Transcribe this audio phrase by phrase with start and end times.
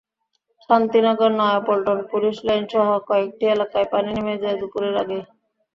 [0.61, 5.23] Shantinagar, Nayapaltan police লাইনসসহ কয়েকটি এলাকায় পানি নেমে যায় দুপুরের আগেই।